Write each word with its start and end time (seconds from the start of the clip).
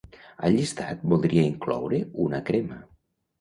Al 0.47 0.55
llistat 0.59 1.03
voldria 1.11 1.43
incloure 1.49 2.01
una 2.25 2.41
crema. 2.49 2.81